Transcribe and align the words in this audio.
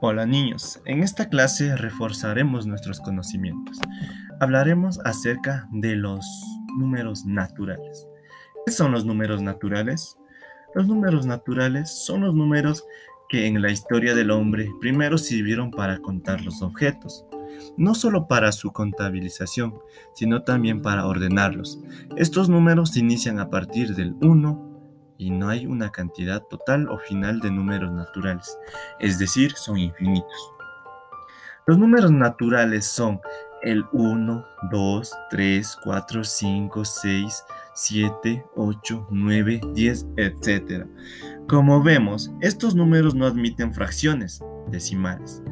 Hola 0.00 0.24
niños, 0.24 0.80
en 0.86 1.02
esta 1.02 1.28
clase 1.28 1.76
reforzaremos 1.76 2.66
nuestros 2.66 3.00
conocimientos. 3.00 3.78
Hablaremos 4.40 4.98
acerca 5.04 5.68
de 5.72 5.96
los 5.96 6.24
números 6.78 7.26
naturales. 7.26 8.06
¿Qué 8.64 8.72
son 8.72 8.92
los 8.92 9.04
números 9.04 9.42
naturales? 9.42 10.16
Los 10.74 10.86
números 10.86 11.26
naturales 11.26 11.90
son 11.90 12.22
los 12.22 12.34
números 12.34 12.84
que 13.28 13.46
en 13.46 13.60
la 13.60 13.70
historia 13.70 14.14
del 14.14 14.30
hombre 14.30 14.68
primero 14.80 15.18
sirvieron 15.18 15.70
para 15.70 15.98
contar 15.98 16.40
los 16.42 16.62
objetos, 16.62 17.24
no 17.76 17.94
solo 17.94 18.26
para 18.26 18.52
su 18.52 18.72
contabilización, 18.72 19.74
sino 20.14 20.42
también 20.42 20.82
para 20.82 21.06
ordenarlos. 21.06 21.78
Estos 22.16 22.48
números 22.48 22.90
se 22.90 23.00
inician 23.00 23.38
a 23.38 23.50
partir 23.50 23.94
del 23.94 24.14
1, 24.20 24.69
y 25.20 25.30
no 25.30 25.50
hay 25.50 25.66
una 25.66 25.92
cantidad 25.92 26.42
total 26.44 26.88
o 26.88 26.98
final 26.98 27.40
de 27.40 27.50
números 27.50 27.92
naturales, 27.92 28.58
es 28.98 29.18
decir, 29.18 29.52
son 29.52 29.76
infinitos. 29.76 30.52
Los 31.66 31.78
números 31.78 32.10
naturales 32.10 32.86
son 32.86 33.20
el 33.62 33.84
1, 33.92 34.46
2, 34.70 35.12
3, 35.28 35.78
4, 35.84 36.24
5, 36.24 36.84
6, 36.84 37.44
7, 37.74 38.44
8, 38.56 39.08
9, 39.10 39.60
10, 39.74 40.06
etc. 40.16 40.86
Como 41.46 41.82
vemos, 41.82 42.32
estos 42.40 42.74
números 42.74 43.14
no 43.14 43.26
admiten 43.26 43.74
fracciones 43.74 44.42
decimales. 44.70 45.42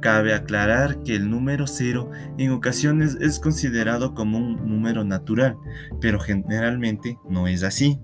Cabe 0.00 0.32
aclarar 0.32 1.02
que 1.02 1.16
el 1.16 1.28
número 1.28 1.66
0 1.66 2.10
en 2.38 2.52
ocasiones 2.52 3.18
es 3.20 3.38
considerado 3.38 4.14
como 4.14 4.38
un 4.38 4.66
número 4.66 5.04
natural, 5.04 5.58
pero 6.00 6.18
generalmente 6.18 7.18
no 7.28 7.46
es 7.46 7.62
así. 7.62 8.00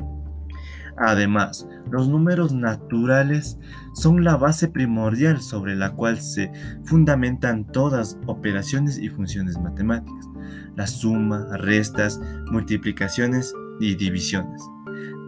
Además, 0.96 1.66
los 1.90 2.08
números 2.08 2.52
naturales 2.52 3.58
son 3.94 4.24
la 4.24 4.36
base 4.36 4.68
primordial 4.68 5.40
sobre 5.40 5.74
la 5.74 5.92
cual 5.92 6.20
se 6.20 6.50
fundamentan 6.84 7.64
todas 7.64 8.18
operaciones 8.26 8.98
y 8.98 9.08
funciones 9.08 9.58
matemáticas, 9.58 10.28
la 10.76 10.86
suma, 10.86 11.46
restas, 11.56 12.20
multiplicaciones 12.50 13.52
y 13.80 13.94
divisiones. 13.96 14.62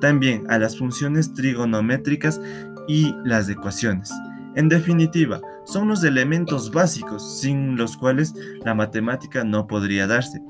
También 0.00 0.44
a 0.50 0.58
las 0.58 0.78
funciones 0.78 1.32
trigonométricas 1.34 2.40
y 2.86 3.14
las 3.24 3.48
ecuaciones. 3.48 4.12
En 4.54 4.68
definitiva, 4.68 5.40
son 5.64 5.88
los 5.88 6.02
elementos 6.04 6.70
básicos 6.70 7.40
sin 7.40 7.76
los 7.76 7.96
cuales 7.96 8.34
la 8.64 8.74
matemática 8.74 9.44
no 9.44 9.66
podría 9.66 10.06
darse. 10.06 10.40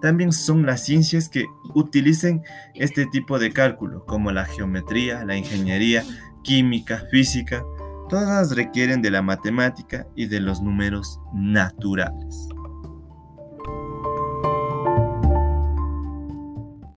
También 0.00 0.32
son 0.32 0.66
las 0.66 0.84
ciencias 0.84 1.28
que 1.28 1.46
utilicen 1.76 2.42
este 2.74 3.06
tipo 3.06 3.38
de 3.38 3.52
cálculo, 3.52 4.04
como 4.06 4.32
la 4.32 4.46
geometría, 4.46 5.24
la 5.24 5.36
ingeniería, 5.36 6.02
química, 6.42 7.04
física. 7.10 7.62
Todas 8.08 8.56
requieren 8.56 9.02
de 9.02 9.10
la 9.10 9.20
matemática 9.20 10.06
y 10.16 10.26
de 10.26 10.40
los 10.40 10.62
números 10.62 11.20
naturales. 11.34 12.48